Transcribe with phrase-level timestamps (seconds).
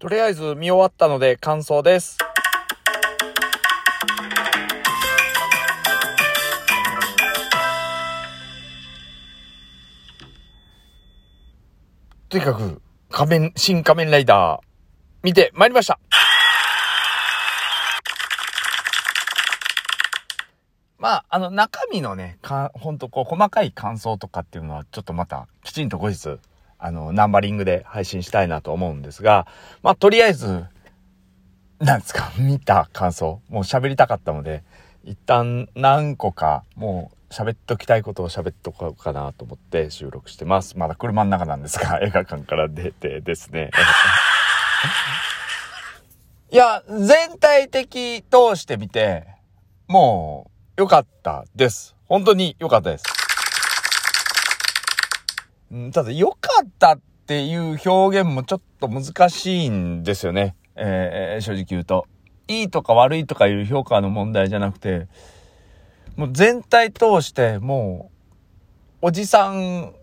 [0.00, 2.16] とりあえず見終わったので感想です。
[12.30, 14.66] とにかく、仮面、新仮面ライダー、
[15.22, 16.00] 見てまいりました。
[20.96, 26.38] まあ、あの、中身のね、か、ほんとこう、細かい感想とかっていうのは、ちょっとまた、きちんと後日、
[26.80, 29.46] あの、ナンバリングで配信したいなと思うんですが、
[29.82, 30.64] まあ、とりあえず、
[31.78, 34.62] なんですか、 見た感想、もう喋りたかったので、
[35.04, 40.76] 一旦何個か、もう喋っときたいことを喋っとこうかなと思って収録してます。
[40.76, 43.70] まだ車の中なんですが、 映画館から出てですね。
[46.50, 49.26] いや、全体的通してみて、
[49.86, 51.94] もう、良かったです。
[52.08, 53.19] 本当に良かったです。
[55.92, 60.56] ただ、良かったっていう表現もちょっと難しいんですよね。
[60.74, 62.06] えー正直言うと。
[62.48, 65.06] いいとか悪いとかいう評価の問題じゃなくて、
[66.16, 68.10] もう全体通しても
[69.00, 69.94] う、おじさん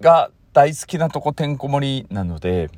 [0.00, 2.68] が大好きなとこてんこ盛りなので、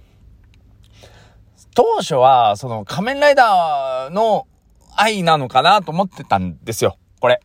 [1.75, 4.47] 当初はその仮面ライダーの
[4.95, 7.41] 愛なのかなと思ってたんですよ、これ。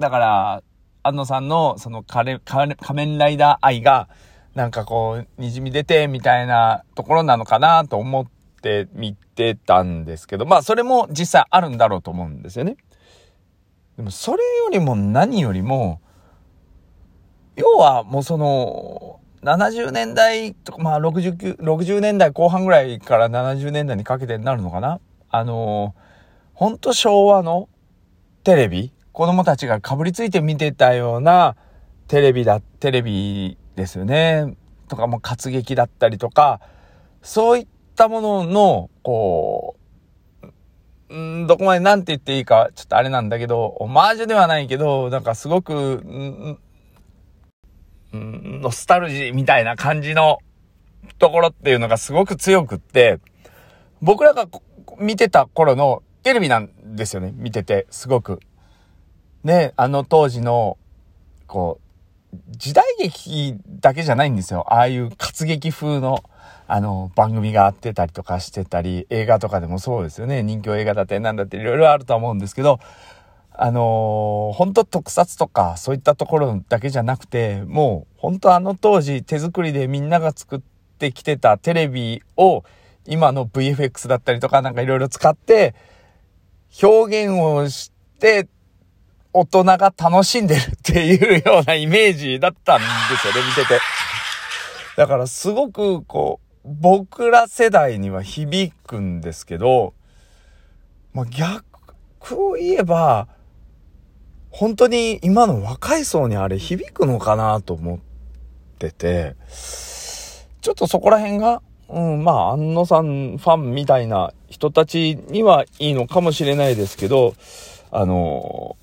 [0.00, 0.62] だから、
[1.06, 4.08] 安野さんのその仮仮面ライダー愛が、
[4.54, 8.26] なんかこう、滲み出てみたいなところなのかなと思っ
[8.62, 12.76] て見てたんですけど、まあそれも実際あるんだろうと思うんですよね。
[13.96, 16.00] でもそれよりも何よりも、
[17.56, 25.94] 要はもうその、70年代とか、まあ69、60年代後半ぐらいから70年代にかけてになるのかなあの、
[26.54, 27.68] ほんと昭和の
[28.42, 31.56] テレビ子供たちがかぶりついて見てたような
[32.06, 34.58] テレビだ、テレビですよね。
[34.88, 36.60] とかも活劇だったりとか、
[37.22, 39.76] そういったものの、こ
[41.08, 46.58] う、ん、どこまでなんて言っていいか、ちょっとあれなんだけど、オマージュではないけど、なんかすごく、ん、
[48.12, 50.40] ノスタルジーみたいな感じの
[51.18, 53.20] ところっていうのがすごく強くって、
[54.02, 54.46] 僕らが
[54.98, 58.40] 見てた頃のテレビなんですよね、見てて、すごく。
[59.46, 60.76] ね、あの当時の、
[61.46, 61.78] こ
[62.34, 64.66] う、時代劇だけじゃないんですよ。
[64.74, 66.24] ああいう活劇風の、
[66.66, 70.42] あの、番組があってたりとかしてたり、映画とかでもそうですよね。
[70.42, 72.80] 人気映画だってなんだっていろいろあるとは思うんですけど、
[73.52, 80.60] あのー、本当特撮とかそういったところだけじゃなくて、もう本当あの当時手作りでみんなが作っ
[80.98, 82.64] てきてたテレビを
[83.06, 85.76] 今の VFX だったりとかなんかいろいろ使って
[86.82, 88.48] 表現をして
[89.38, 92.84] 大人が楽しんでるっていうようなイメージだったんで
[93.20, 93.80] すよね、見てて。
[94.96, 99.92] だからすごくこう、僕ら世代には響くんですけど、
[101.12, 101.62] まあ、逆
[102.32, 103.28] を言えば、
[104.50, 107.98] 本当に今の若い層にあれ響くのかなと思っ
[108.78, 109.36] てて、
[110.62, 111.60] ちょっとそこら辺が、
[111.90, 117.34] うん、まあ、安野さんファンみたいな人たちにはいいのかもしれないですけど、
[117.90, 118.76] あの、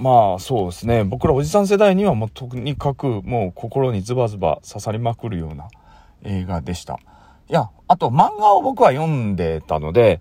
[0.00, 1.04] まあそうですね。
[1.04, 5.68] 僕らおじさん世代にはもうとにかくもう心にズバズバ刺さりまくるような
[6.24, 6.98] 映画でした。
[7.50, 10.20] いや、あと漫画を僕は読んでたので、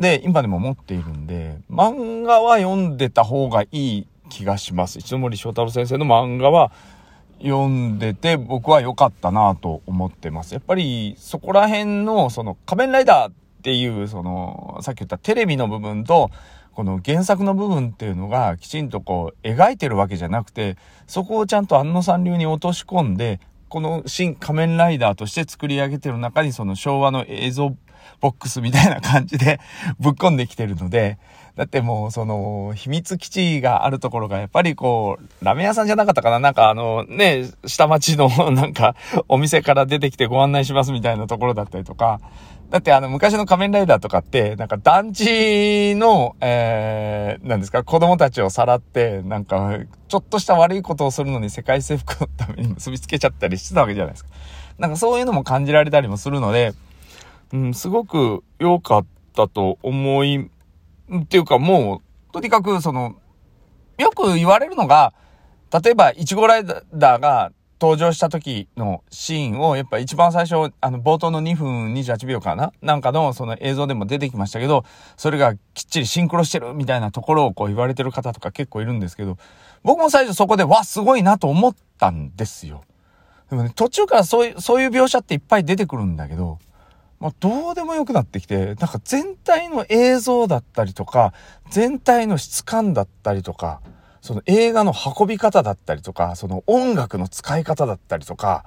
[0.00, 4.98] で、今でも持っているんで、漫画は読んでた方がいい気がします。
[4.98, 6.72] 一森章太郎先生の漫画は
[7.40, 10.54] 読んでて僕は良かったなと思ってます。
[10.54, 16.30] やっぱりそこら辺のその仮面ライダーっていうそのさっき言ったテレビの部分と
[16.74, 20.76] この原作の部分っていうのがきちんとこう描いてるわけじゃなくて
[21.06, 27.76] そこをちゃんと安野さん流に落とし込んでこの新仮面ライダーとして作り上げてる中にその昭和の映像
[28.20, 29.60] ボックスみたいな感じで
[29.98, 31.18] ぶっ込んできてるので、
[31.56, 36.38] だってもうその秘密基地があるところがやっぱりこう、ラーメン屋さんじゃなかったかな。
[36.38, 38.94] なんかあのね、下町の なんか
[39.28, 42.20] お店から出てきてご案内しますみたいなところだったりとか、
[42.70, 49.76] だってあの昔の仮面ライダーとかって、なんか団地の、えー、なんですか、子供たちをさらって、なんか、
[50.06, 54.30] ちょっとした悪いことをするのに世界征服のために結びつけちゃったりしてたわけじゃないですか。
[54.78, 56.72] なんかそういうのも感じられたりもするので、
[57.52, 60.48] うん、すごく良かったと思い、
[61.12, 63.16] っていうかもう、とにかくその、
[63.98, 65.12] よく言われるのが、
[65.82, 67.50] 例えば、イチゴライダーが
[67.80, 72.72] 登場した時のシーンを、やっぱ一番最初、あの、冒頭の2分28秒かな？
[72.82, 74.84] なんかのその映像でも出てきましたけど、
[75.16, 79.38] それがきっちりシンクロしてるみたいなところをこう言われてる方とか結構いるんですけど、
[79.82, 82.82] 僕も最初そこで、わ、すごいなと思ったんですよ。
[83.48, 86.58] でもね、途中からそういう、そういう描写っていっぱい出てくるんだけど、
[87.18, 91.34] まあ、どうでもよくなってきて、なんか全体の映像だったりとか、
[91.70, 93.80] 全体の質感だったりとか、
[94.20, 98.64] その映画の運び方だったりとか、その音楽の使い方だったりとか、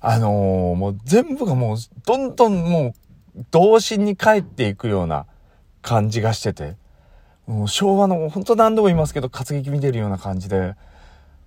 [0.00, 1.76] あのー、もう全部がもう、
[2.06, 2.94] どんどんも
[3.36, 5.26] う、童心に帰っていくような
[5.82, 6.76] 感じがしてて、
[7.46, 10.74] もう昭和の、本当何度も言いますけど、活劇見てるような感じで、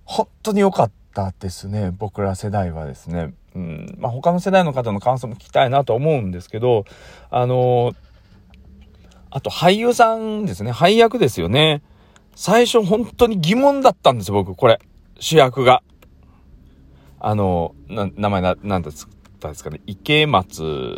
[0.04, 3.34] 本当に良かったですね、僕ら世代はですね。
[3.54, 6.84] うん、まあ、他の世代の方の感想も聞きたいなと思うんですけど、
[7.30, 7.94] あのー、
[9.30, 11.82] あと俳優さんですね、配役ですよね。
[12.34, 14.78] 最初本当に疑問だったんですよ、僕、これ。
[15.18, 15.82] 主役が。
[17.20, 18.92] あの、な、名前な、なんだっ
[19.38, 19.80] たんですかね。
[19.86, 20.96] 池松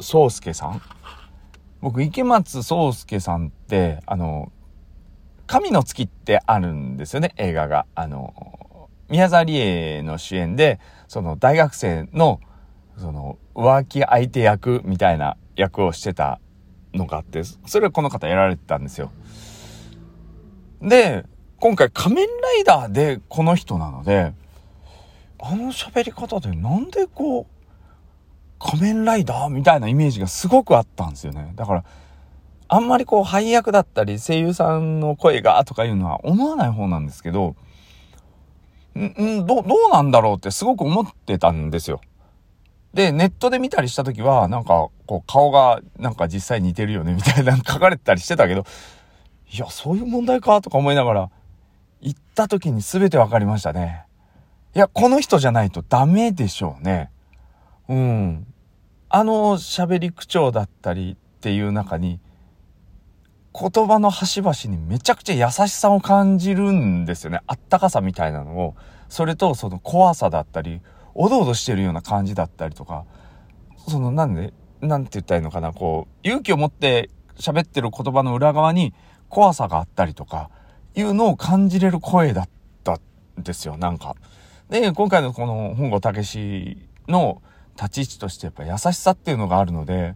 [0.00, 0.82] 壮介さん
[1.80, 4.52] 僕、池松壮介さんって、あの、
[5.46, 7.86] 神の月ってあるんですよね、映画が。
[7.94, 12.40] あの、宮沢りえの主演で、その大学生の、
[12.98, 16.40] その、浮気相手役みたいな役をしてた
[16.92, 19.10] のがあって、それはこの方やられてたんですよ。
[20.88, 21.24] で、
[21.58, 24.34] 今回仮面ライダーでこの人なので、
[25.38, 27.46] あの喋り方でなんでこう、
[28.58, 31.52] 仮面ライダーみたいなイメージがすごくあったんですよね。
[31.56, 31.84] だから、
[32.68, 37.56] あんまりこう配役だったり声優さんの声がとかいうのは思わない方なんですけど、
[38.98, 42.00] ん、ど、どうなんだろうってすごく思ってたんですよ。
[42.94, 48.64] で、ネットで見たりした時は、なんか、こう、顔が、なんか実際似てるよね、みたいな書かれてたりしてたけど、
[49.54, 51.30] いや、そういう問題か、とか思いながら、
[52.00, 54.04] 行った時に全て分かりましたね。
[54.74, 57.12] いや、この人じゃないとダメでしょうね。
[57.88, 58.46] うん。
[59.08, 62.18] あの喋り口調だったりっていう中に、
[63.56, 67.38] 言葉の端々にめちゃくちゃ優しさを感じるんですよね。
[67.46, 68.74] あったかさみたいなのを。
[69.08, 70.80] それとその怖さだったり、
[71.14, 73.04] おどおどしてるような感じだったりとか、
[73.86, 78.92] そのなんで、なんて言ったらいいのかな、こう、勇気を持って喋ってる言葉の裏側に
[79.28, 80.50] 怖さがあったりとか、
[80.94, 82.48] いうのを感じれる声だっ
[82.84, 84.14] たんですよ、なんか。
[84.70, 86.78] で、今回のこの本郷武史
[87.08, 87.42] の
[87.76, 90.14] 立ち位置としてやっぱ優しさっていうのがあるので、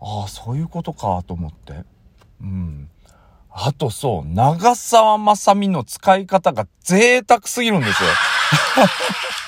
[0.00, 1.84] ああ、そういうことかと思って。
[2.40, 2.90] うん。
[3.50, 8.08] あとそう、長澤まさみの使い方が贅沢すぎるんですよ。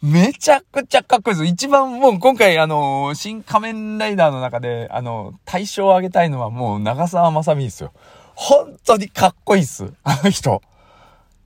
[0.00, 1.50] めちゃくちゃかっこいいです。
[1.50, 7.92] 一番もう今回あの、新仮面ライダーの中で、あの、対象を挙げたいのはもう長澤まさみですよ。
[8.36, 9.92] 本当にかっこいいっす。
[10.04, 10.62] あの人。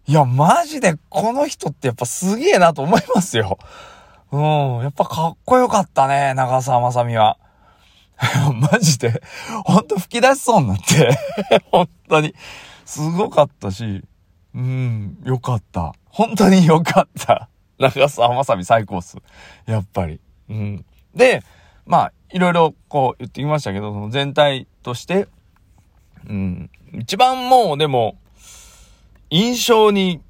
[0.07, 3.57] いや、マジでこの人ってやっぱすげえなと思いますよ。
[4.31, 4.83] うん。
[4.83, 7.39] やっぱかっこよかったね、長澤まさみは。
[8.71, 9.23] マジで、
[9.65, 11.19] ほんと吹き出しそうになって
[11.73, 12.35] 本当に、
[12.85, 14.05] すごかったし、
[14.55, 15.95] うん、よかった。
[16.11, 17.49] 本当によかった。
[17.91, 19.17] 長澤まさみ最高っす。
[19.67, 20.21] やっぱり。
[20.49, 20.85] うん。
[21.15, 21.43] で、
[21.87, 25.29] まあ、いろいろこう言ってきましたけど、その全体として、
[26.29, 28.17] うん、一番もうでも、
[29.31, 30.21] 印象に、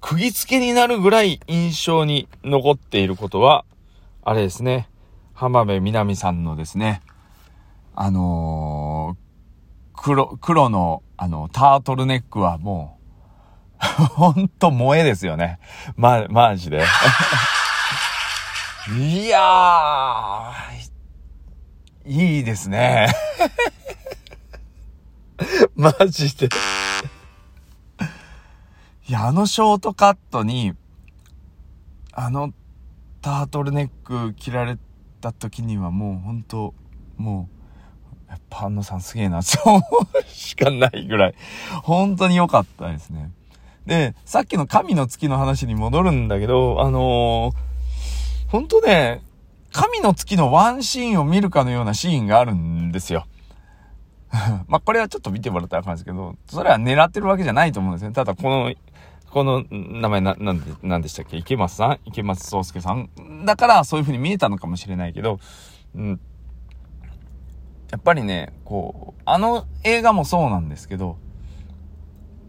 [0.00, 3.64] 釘付けになるぐらい印象に残っていることは、
[4.22, 4.88] あれですね。
[5.34, 7.02] 浜辺美波さんのですね、
[7.94, 12.99] あのー、黒、黒の、あの、タートルネックはもう、
[14.14, 15.58] ほんと萌えですよね。
[15.96, 16.84] ま、マジで。
[18.96, 23.08] いやー、いいですね。
[25.74, 26.48] マジで。
[29.08, 30.74] いや、あのショートカットに、
[32.12, 32.52] あの
[33.22, 34.76] タートルネック着られ
[35.20, 36.74] た時にはもう本当
[37.16, 37.48] も
[38.28, 41.34] う、やっぱ安野さんすげえな、そう思うしかないぐらい、
[41.82, 43.30] 本当に良かったですね。
[43.86, 49.22] で、さっきの神の月の話に戻るんだけど、あのー、本当ね、
[49.72, 53.26] 神の月のワンシーンを見るかのようなシーンがあるんですよ。
[54.68, 58.12] まあ、これはちょっと見てもらったらわかるんですけど、それは狙ってるわけじゃないと思うんですね。
[58.12, 58.72] ただ、この
[59.30, 61.36] この名前な、なんで、なんでしたっけ？
[61.36, 61.98] 池松さん？
[62.04, 63.10] 池松壮介さん？
[63.44, 65.38] だからそういう風に見えたのかもしれないけど、
[65.94, 66.20] うん。
[67.92, 71.16] やっぱりね、こう、あの映画もそうなんですけど、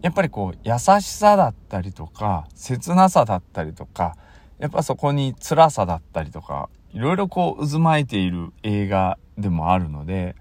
[0.01, 4.15] やっぱりこう、優しさだったりとか、切なさだったりとか、
[4.60, 10.36] やっぱそこに辛さだったりとか、いろいろこう渦巻いている映画でもあるので、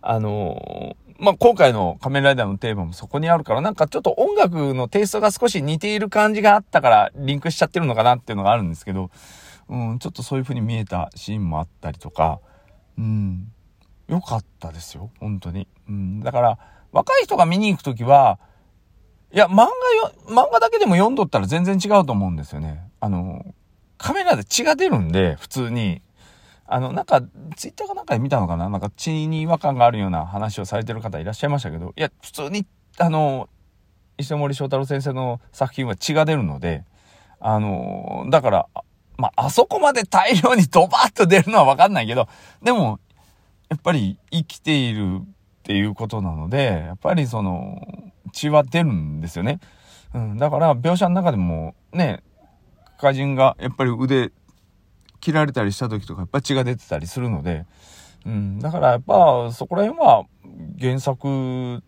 [0.00, 9.10] あのまあ、今回の仮面ライダーのテーマもそこにあるから、なんかちょっと音楽のテイストが少し似ている感じがあったから、リンクしちゃってるのかなっていうのがあるんですけど、
[9.68, 12.40] うん、ちょっとそういう風に見えたシーンもあったりとか、
[12.98, 13.52] うん、
[14.08, 15.68] 良かったですよ、本当に。
[15.88, 16.58] うん、だから、
[16.90, 18.40] 若い人が見に行くときは、
[19.32, 19.70] いや、漫画よ、
[20.28, 22.90] 漫画だけでも読んどったら全然違うと思うんですよね。
[23.00, 23.54] あの、
[23.96, 26.02] カメラで血が出るんで、普通に。
[26.66, 27.22] あの、なんか、
[27.56, 28.68] ツイッターかなんかで見たのかな？
[28.68, 32.66] なんか血に違和感があるような話をされてる方いらっしゃいましたけど、いや、普通に、
[32.98, 33.48] あの、
[34.18, 36.84] 石森章太郎先生の作品は血が出るので、
[37.40, 38.68] あの、だから、
[39.16, 42.28] まあ、あそこまで大量にドバーッと出るのはわかんないけど、
[42.62, 43.00] でも、
[43.70, 45.24] やっぱり生きているっ
[45.62, 47.80] ていうことなので、やっぱりその、
[48.32, 49.60] 血は出るんですよね。
[50.14, 52.22] うん、だから描写の中でもね、
[52.98, 54.30] 歌人がやっぱり腕
[55.20, 57.64] 切られたりした時とかやっぱ血が出てたりするので、
[58.26, 60.24] うん、だからやっぱそこら辺は
[60.80, 61.80] 原作っ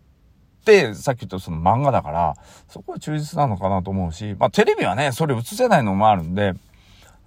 [0.65, 2.35] てさっき言ったその漫画だから
[2.67, 6.53] そこは忠実なのかなと思うし、まあテレビはね、それ映せないのもあるんで、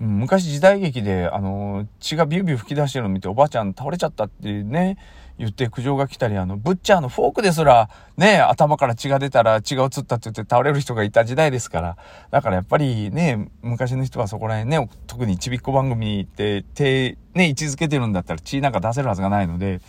[0.00, 4.98] うん、昔時代劇であの血がビュービュー吹き出してるの見ておばあちゃん倒れちゃったってね、
[5.38, 11.96] 言って苦情が来たり、あの、ブッチャーのフォークですら、ね、頭から血が出たら血が移ったって言って倒れる人がいた時代ですから。
[12.32, 19.80] だからやっぱりね、昔の人はそこら辺ね、特にちびっこ番組って手、ね、位置づけてるんだったら血なんか出せるはずがないので、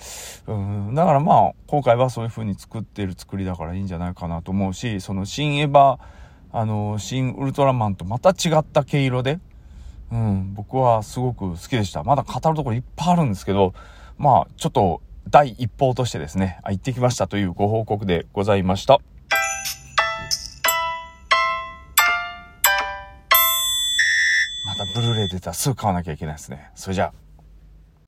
[0.46, 5.98] うん、だからまあ、今回はそういう風に作ってる作りだからいいんじゃないかなと思うし、その新エヴァ、
[6.52, 9.40] あの、新ウルトラマンとまた違った毛色で、
[10.12, 12.04] うん、僕はすごく好きでした。
[12.04, 13.74] まだ語るところいっぱいあるんですけど、
[14.20, 15.02] まあ、ちょっと
[15.32, 19.00] 第一報としてですね、行ってきましたというご報告でございました。
[24.66, 26.72] またブルーレイ出たらすぐ買わなきゃいけないですね。
[26.74, 27.29] それじゃあ。